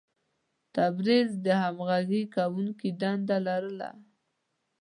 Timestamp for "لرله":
3.47-3.89